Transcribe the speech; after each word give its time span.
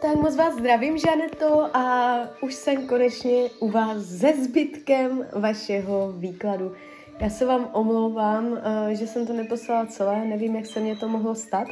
Tak 0.00 0.16
moc 0.16 0.36
vás 0.36 0.54
zdravím, 0.54 0.98
Žaneto, 0.98 1.76
a 1.76 2.16
už 2.40 2.54
jsem 2.54 2.86
konečně 2.86 3.50
u 3.58 3.70
vás 3.70 4.02
se 4.02 4.32
zbytkem 4.44 5.26
vašeho 5.32 6.12
výkladu. 6.12 6.72
Já 7.20 7.30
se 7.30 7.46
vám 7.46 7.70
omlouvám, 7.72 8.58
eh, 8.58 8.94
že 8.94 9.06
jsem 9.06 9.26
to 9.26 9.32
neposlala 9.32 9.86
celé, 9.86 10.24
nevím, 10.24 10.56
jak 10.56 10.66
se 10.66 10.80
mě 10.80 10.96
to 10.96 11.08
mohlo 11.08 11.34
stát. 11.34 11.68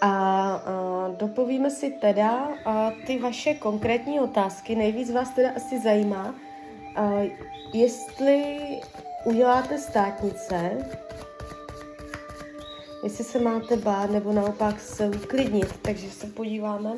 A 0.00 0.62
uh, 1.08 1.16
dopovíme 1.16 1.70
si 1.70 1.90
teda 1.90 2.48
uh, 2.48 3.04
ty 3.06 3.18
vaše 3.18 3.54
konkrétní 3.54 4.20
otázky. 4.20 4.74
Nejvíc 4.74 5.10
vás 5.10 5.30
teda 5.30 5.50
asi 5.56 5.80
zajímá, 5.80 6.34
uh, 6.98 7.24
jestli 7.72 8.56
uděláte 9.24 9.78
státnice, 9.78 10.78
jestli 13.06 13.24
se 13.24 13.38
máte 13.38 13.76
bát 13.76 14.10
nebo 14.10 14.32
naopak 14.32 14.80
se 14.80 15.10
uklidnit. 15.24 15.78
Takže 15.82 16.10
se 16.10 16.26
podíváme, 16.26 16.96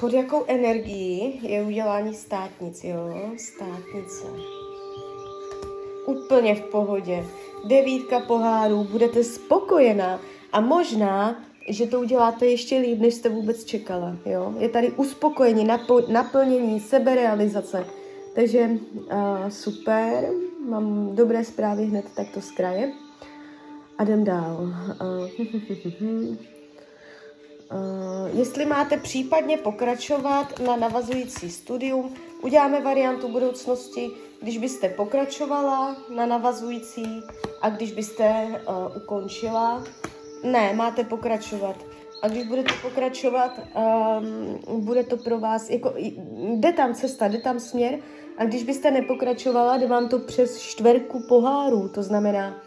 pod 0.00 0.12
jakou 0.12 0.44
energií 0.46 1.40
je 1.42 1.62
udělání 1.62 2.14
státnic, 2.14 2.84
jo? 2.84 3.30
Státnice. 3.38 4.24
Úplně 6.06 6.54
v 6.54 6.60
pohodě. 6.60 7.24
Devítka 7.68 8.20
pohárů, 8.20 8.84
budete 8.84 9.24
spokojená 9.24 10.20
a 10.52 10.60
možná, 10.60 11.42
že 11.68 11.86
to 11.86 12.00
uděláte 12.00 12.46
ještě 12.46 12.78
líp, 12.78 12.98
než 12.98 13.14
jste 13.14 13.28
vůbec 13.28 13.64
čekala, 13.64 14.16
jo? 14.24 14.54
Je 14.58 14.68
tady 14.68 14.90
uspokojení, 14.90 15.66
napo- 15.66 16.12
naplnění, 16.12 16.80
seberealizace. 16.80 17.86
Takže 18.34 18.70
uh, 18.94 19.48
super, 19.48 20.28
mám 20.68 21.16
dobré 21.16 21.44
zprávy 21.44 21.84
hned 21.84 22.04
takto 22.14 22.40
z 22.40 22.50
kraje. 22.50 22.92
A 23.98 24.02
jdem 24.02 24.24
dál. 24.24 24.72
Uh, 25.00 26.36
Uh, 27.72 28.38
jestli 28.38 28.66
máte 28.66 28.96
případně 28.96 29.56
pokračovat 29.56 30.58
na 30.66 30.76
navazující 30.76 31.50
studium, 31.50 32.14
uděláme 32.42 32.80
variantu 32.80 33.28
budoucnosti, 33.28 34.10
když 34.42 34.58
byste 34.58 34.88
pokračovala 34.88 35.96
na 36.14 36.26
navazující 36.26 37.22
a 37.62 37.70
když 37.70 37.92
byste 37.92 38.46
uh, 38.68 38.96
ukončila. 38.96 39.84
Ne, 40.44 40.72
máte 40.72 41.04
pokračovat. 41.04 41.76
A 42.22 42.28
když 42.28 42.46
budete 42.46 42.74
pokračovat, 42.82 43.50
um, 44.68 44.84
bude 44.84 45.04
to 45.04 45.16
pro 45.16 45.40
vás, 45.40 45.70
jako, 45.70 45.94
jde 46.54 46.72
tam 46.72 46.94
cesta, 46.94 47.28
jde 47.28 47.38
tam 47.38 47.60
směr 47.60 47.98
a 48.38 48.44
když 48.44 48.64
byste 48.64 48.90
nepokračovala, 48.90 49.76
jde 49.76 49.86
vám 49.86 50.08
to 50.08 50.18
přes 50.18 50.60
čtverku 50.60 51.22
pohárů, 51.28 51.88
to 51.88 52.02
znamená, 52.02 52.62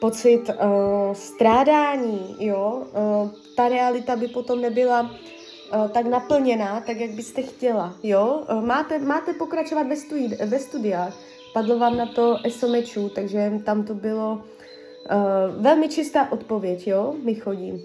pocit 0.00 0.48
uh, 0.48 1.14
strádání, 1.14 2.36
jo, 2.38 2.82
uh, 3.22 3.30
ta 3.56 3.68
realita 3.68 4.16
by 4.16 4.28
potom 4.28 4.60
nebyla 4.60 5.00
uh, 5.00 5.88
tak 5.88 6.06
naplněná, 6.06 6.80
tak 6.80 6.96
jak 6.96 7.10
byste 7.10 7.42
chtěla, 7.42 7.94
jo. 8.02 8.44
Uh, 8.50 8.64
máte, 8.64 8.98
máte 8.98 9.32
pokračovat 9.32 9.86
ve, 9.86 9.94
studi- 9.94 10.46
ve 10.46 10.58
studiách, 10.58 11.16
padlo 11.52 11.78
vám 11.78 11.96
na 11.96 12.06
to 12.06 12.36
esomečů, 12.44 13.08
takže 13.08 13.52
tam 13.64 13.84
to 13.84 13.94
bylo 13.94 14.32
uh, 14.32 15.62
velmi 15.62 15.88
čistá 15.88 16.32
odpověď, 16.32 16.86
jo, 16.86 17.14
mi 17.24 17.34
chodí. 17.34 17.84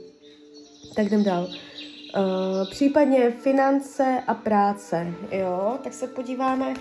Tak 0.95 1.05
jdem 1.05 1.23
dál. 1.23 1.44
Uh, 1.44 2.70
případně 2.72 3.31
finance 3.31 4.23
a 4.27 4.33
práce, 4.33 5.14
jo, 5.31 5.77
tak 5.83 5.94
se 5.94 6.08
podíváme, 6.08 6.73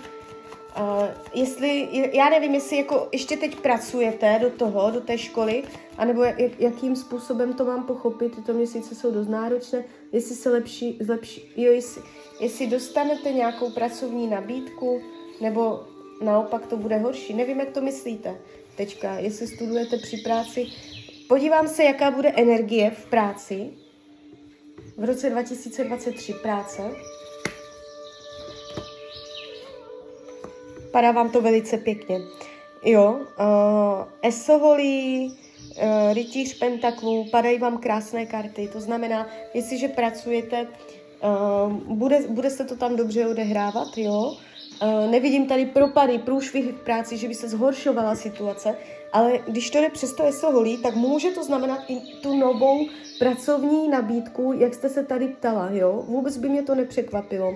Uh, 0.79 1.07
jestli, 1.33 1.87
já 2.13 2.29
nevím, 2.29 2.53
jestli 2.53 2.77
jako 2.77 3.07
ještě 3.11 3.37
teď 3.37 3.55
pracujete 3.55 4.39
do 4.41 4.49
toho, 4.49 4.91
do 4.91 5.01
té 5.01 5.17
školy, 5.17 5.63
anebo 5.97 6.23
jak, 6.23 6.59
jakým 6.59 6.95
způsobem 6.95 7.53
to 7.53 7.65
mám 7.65 7.83
pochopit, 7.83 8.35
tyto 8.35 8.53
měsíce 8.53 8.95
jsou 8.95 9.11
dost 9.11 9.27
náročné, 9.27 9.83
jestli 10.11 10.35
se 10.35 10.49
lepší, 10.49 10.97
zlepší, 11.01 11.51
jo, 11.57 11.71
jestli, 11.71 12.01
jestli 12.39 12.67
dostanete 12.67 13.31
nějakou 13.31 13.71
pracovní 13.71 14.27
nabídku, 14.27 15.01
nebo 15.41 15.83
naopak 16.21 16.65
to 16.65 16.77
bude 16.77 16.97
horší. 16.97 17.33
Nevím, 17.33 17.59
jak 17.59 17.69
to 17.69 17.81
myslíte 17.81 18.37
teďka, 18.77 19.13
jestli 19.13 19.47
studujete 19.47 19.97
při 19.97 20.17
práci. 20.17 20.65
Podívám 21.27 21.67
se, 21.67 21.83
jaká 21.83 22.11
bude 22.11 22.29
energie 22.29 22.91
v 22.91 23.05
práci 23.05 23.69
v 24.97 25.03
roce 25.03 25.29
2023 25.29 26.33
práce. 26.33 26.81
Padá 30.93 31.11
vám 31.11 31.29
to 31.29 31.41
velice 31.41 31.77
pěkně. 31.77 32.21
Jo, 32.85 33.11
uh, 33.11 34.07
esoholí, 34.21 35.27
uh, 35.27 36.13
rytíř 36.13 36.59
pentaklů, 36.59 37.25
padají 37.31 37.59
vám 37.59 37.77
krásné 37.77 38.25
karty. 38.25 38.69
To 38.73 38.81
znamená, 38.81 39.27
jestliže 39.53 39.87
pracujete, 39.87 40.67
uh, 40.67 41.73
bude, 41.73 42.19
bude 42.29 42.49
se 42.49 42.65
to 42.65 42.75
tam 42.75 42.95
dobře 42.95 43.27
odehrávat, 43.27 43.97
jo. 43.97 44.37
Uh, 44.83 45.11
nevidím 45.11 45.47
tady 45.47 45.65
propady, 45.65 46.19
průšvihy 46.19 46.71
v 46.71 46.83
práci, 46.83 47.17
že 47.17 47.27
by 47.27 47.33
se 47.33 47.49
zhoršovala 47.49 48.15
situace, 48.15 48.75
ale 49.13 49.39
když 49.47 49.69
to 49.69 49.77
jde 49.77 49.89
přes 49.89 50.13
to 50.13 50.23
esoholí, 50.23 50.77
tak 50.77 50.95
může 50.95 51.31
to 51.31 51.43
znamenat 51.43 51.79
i 51.87 51.99
tu 52.21 52.37
novou 52.37 52.85
pracovní 53.19 53.87
nabídku, 53.87 54.53
jak 54.57 54.73
jste 54.73 54.89
se 54.89 55.03
tady 55.03 55.27
ptala, 55.27 55.69
jo. 55.71 56.03
Vůbec 56.07 56.37
by 56.37 56.49
mě 56.49 56.63
to 56.63 56.75
nepřekvapilo. 56.75 57.53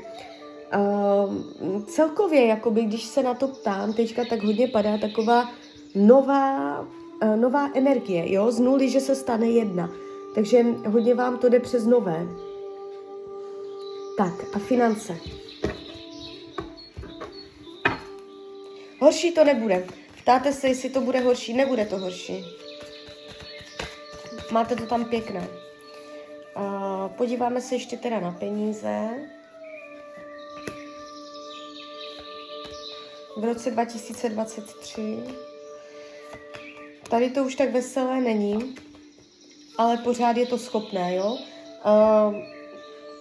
Uh, 0.76 1.84
celkově, 1.86 2.46
jakoby, 2.46 2.84
když 2.84 3.04
se 3.04 3.24
na 3.24 3.34
to 3.34 3.48
ptám, 3.48 3.94
teďka 3.94 4.26
tak 4.26 4.44
hodně 4.44 4.68
padá 4.68 4.98
taková 4.98 5.50
nová, 5.96 6.80
uh, 6.82 7.36
nová 7.36 7.70
energie, 7.74 8.34
jo, 8.34 8.52
z 8.52 8.60
nuly, 8.60 8.90
že 8.90 9.00
se 9.00 9.16
stane 9.16 9.48
jedna. 9.48 9.90
Takže 10.36 10.66
hodně 10.88 11.16
vám 11.16 11.38
to 11.38 11.50
jde 11.50 11.60
přes 11.60 11.86
nové. 11.86 12.28
Tak 14.18 14.34
a 14.54 14.60
finance. 14.60 15.18
Horší 19.00 19.32
to 19.32 19.44
nebude. 19.44 19.88
Ptáte 20.22 20.54
se, 20.54 20.68
jestli 20.68 20.90
to 20.90 21.02
bude 21.02 21.20
horší. 21.20 21.54
Nebude 21.54 21.86
to 21.86 21.98
horší. 21.98 22.46
Máte 24.52 24.76
to 24.76 24.86
tam 24.86 25.06
pěkné. 25.06 25.48
Uh, 26.58 27.08
podíváme 27.18 27.62
se 27.62 27.76
ještě 27.76 27.98
teda 27.98 28.20
na 28.20 28.32
peníze. 28.32 29.10
V 33.38 33.44
roce 33.44 33.72
2023. 33.72 35.02
Tady 37.10 37.30
to 37.30 37.44
už 37.44 37.56
tak 37.56 37.72
veselé 37.72 38.22
není, 38.22 38.76
ale 39.78 39.98
pořád 39.98 40.38
je 40.38 40.46
to 40.46 40.58
schopné, 40.58 41.16
jo. 41.16 41.38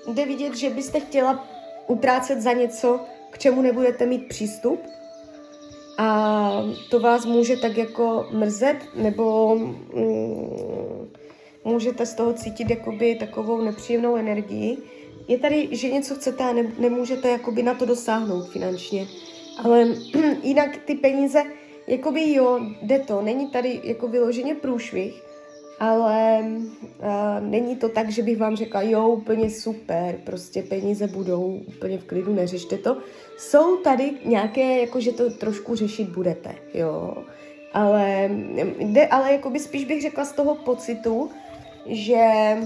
Uh, 0.07 0.15
jde 0.15 0.27
vidět, 0.27 0.57
že 0.57 0.71
byste 0.71 1.01
chtěla 1.01 1.49
utrácet 1.87 2.41
za 2.41 2.53
něco, 2.53 3.01
k 3.31 3.39
čemu 3.39 3.63
nebudete 3.63 4.07
mít 4.07 4.29
přístup 4.29 4.81
a 5.99 6.51
to 6.91 7.01
vás 7.01 7.25
může 7.25 7.57
tak 7.57 7.77
jako 7.77 8.29
mrzet, 8.31 8.77
nebo 8.95 9.57
mm, 9.57 11.11
můžete 11.65 12.07
z 12.07 12.15
toho 12.15 12.33
cítit 12.33 12.71
jakoby 12.71 13.15
takovou 13.15 13.61
nepříjemnou 13.61 14.17
energii. 14.17 14.79
Je 15.29 15.39
tady, 15.39 15.69
že 15.73 15.91
něco 15.91 16.15
chcete 16.15 16.45
a 16.45 16.53
ne, 16.53 16.73
nemůžete 16.79 17.29
jakoby 17.29 17.63
na 17.63 17.75
to 17.75 17.87
dosáhnout 17.87 18.49
finančně. 18.49 19.07
Ale 19.65 19.87
jinak 20.43 20.77
ty 20.77 20.95
peníze, 20.95 21.43
jakoby 21.87 22.33
jo, 22.33 22.61
jde 22.83 22.99
to, 22.99 23.23
není 23.23 23.51
tady 23.51 23.81
jako 23.85 24.09
vyloženě 24.09 24.55
průšvih, 24.55 25.23
ale 25.79 26.41
uh, 26.43 27.41
není 27.41 27.77
to 27.77 27.89
tak, 27.89 28.11
že 28.11 28.23
bych 28.23 28.39
vám 28.39 28.57
řekla, 28.57 28.83
jo, 28.83 29.09
úplně 29.09 29.51
super, 29.51 30.21
prostě 30.25 30.63
peníze 30.63 31.07
budou 31.07 31.61
úplně 31.67 31.99
v 31.99 32.05
klidu, 32.05 32.35
neřešte 32.35 32.79
to. 32.79 32.97
Jsou 33.39 33.77
tady 33.77 34.11
nějaké, 34.25 34.79
jako 34.79 35.01
že 35.01 35.13
to 35.13 35.31
trošku 35.31 35.75
řešit 35.75 36.09
budete, 36.09 36.55
jo. 36.75 37.25
Ale, 37.73 38.31
jde, 38.79 39.07
ale 39.07 39.33
jakoby 39.33 39.59
spíš 39.59 39.85
bych 39.85 40.03
řekla 40.03 40.25
z 40.25 40.33
toho 40.33 40.55
pocitu, 40.55 41.31
že 41.87 42.57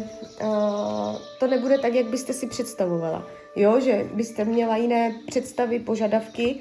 uh, 0.43 1.17
to 1.41 1.47
nebude 1.47 1.79
tak, 1.79 1.95
jak 1.95 2.07
byste 2.07 2.33
si 2.33 2.47
představovala. 2.47 3.27
Jo, 3.57 3.81
že 3.81 4.07
byste 4.15 4.45
měla 4.45 4.77
jiné 4.77 5.15
představy, 5.27 5.79
požadavky 5.79 6.57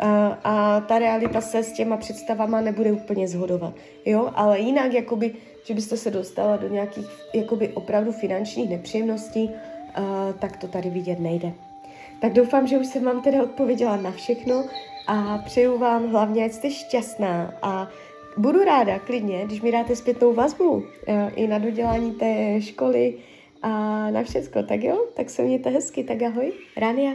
a, 0.00 0.80
ta 0.80 0.98
realita 0.98 1.40
se 1.40 1.62
s 1.62 1.72
těma 1.72 1.96
představama 1.96 2.60
nebude 2.60 2.92
úplně 2.92 3.28
zhodovat. 3.28 3.74
Jo, 4.04 4.30
ale 4.34 4.60
jinak, 4.60 4.92
jakoby, 4.92 5.34
že 5.64 5.74
byste 5.74 5.96
se 5.96 6.10
dostala 6.10 6.56
do 6.56 6.68
nějakých 6.68 7.06
jakoby 7.34 7.68
opravdu 7.68 8.12
finančních 8.12 8.70
nepříjemností, 8.70 9.50
tak 10.38 10.56
to 10.56 10.68
tady 10.68 10.90
vidět 10.90 11.20
nejde. 11.20 11.52
Tak 12.20 12.32
doufám, 12.32 12.66
že 12.66 12.78
už 12.78 12.86
jsem 12.86 13.04
vám 13.04 13.22
teda 13.22 13.42
odpověděla 13.42 13.96
na 13.96 14.10
všechno 14.10 14.64
a 15.06 15.38
přeju 15.38 15.78
vám 15.78 16.10
hlavně, 16.10 16.44
ať 16.44 16.52
jste 16.52 16.70
šťastná 16.70 17.54
a 17.62 17.88
budu 18.36 18.64
ráda 18.64 18.98
klidně, 18.98 19.44
když 19.44 19.62
mi 19.62 19.72
dáte 19.72 19.96
zpětnou 19.96 20.34
vazbu 20.34 20.84
i 21.34 21.46
na 21.46 21.58
dodělání 21.58 22.12
té 22.12 22.60
školy 22.60 23.14
a 23.62 23.70
na 24.10 24.22
všecko. 24.22 24.62
Tak 24.62 24.82
jo, 24.82 25.04
tak 25.14 25.30
se 25.30 25.42
mějte 25.42 25.70
hezky, 25.70 26.04
tak 26.04 26.22
ahoj, 26.22 26.52
Rania. 26.76 27.12